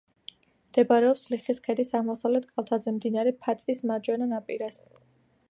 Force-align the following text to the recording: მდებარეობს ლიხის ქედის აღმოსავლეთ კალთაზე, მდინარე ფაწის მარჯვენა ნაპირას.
მდებარეობს 0.69 1.25
ლიხის 1.33 1.61
ქედის 1.67 1.91
აღმოსავლეთ 1.99 2.49
კალთაზე, 2.55 2.95
მდინარე 2.97 3.35
ფაწის 3.45 3.87
მარჯვენა 3.93 4.31
ნაპირას. 4.35 4.83